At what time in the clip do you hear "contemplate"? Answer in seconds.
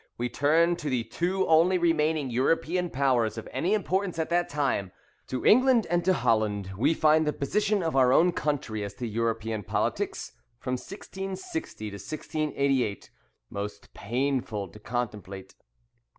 14.79-15.53